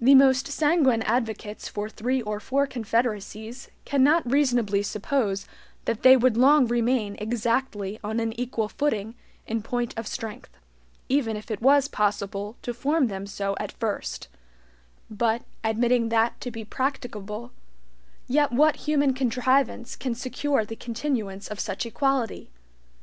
The 0.00 0.14
most 0.14 0.46
sanguine 0.48 1.02
advocates 1.02 1.68
for 1.68 1.90
three 1.90 2.22
or 2.22 2.40
four 2.40 2.66
confederacies 2.66 3.68
cannot 3.84 4.32
reasonably 4.32 4.82
suppose 4.82 5.44
that 5.84 6.00
they 6.00 6.16
would 6.16 6.38
long 6.38 6.66
remain 6.66 7.16
exactly 7.18 8.00
on 8.02 8.18
an 8.18 8.32
equal 8.40 8.70
footing 8.70 9.14
in 9.46 9.60
point 9.60 9.92
of 9.98 10.06
strength, 10.06 10.48
even 11.10 11.36
if 11.36 11.50
it 11.50 11.60
was 11.60 11.86
possible 11.86 12.56
to 12.62 12.72
form 12.72 13.08
them 13.08 13.26
so 13.26 13.54
at 13.60 13.72
first; 13.72 14.28
but, 15.10 15.42
admitting 15.62 16.08
that 16.08 16.40
to 16.40 16.50
be 16.50 16.64
practicable, 16.64 17.52
yet 18.26 18.52
what 18.52 18.76
human 18.88 19.12
contrivance 19.12 19.96
can 19.96 20.14
secure 20.14 20.64
the 20.64 20.76
continuance 20.76 21.46
of 21.48 21.60
such 21.60 21.84
equality? 21.84 22.48